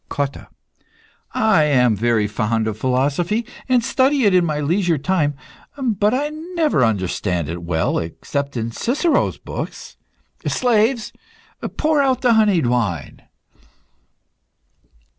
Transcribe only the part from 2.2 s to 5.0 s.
fond of philosophy, and study it in my leisure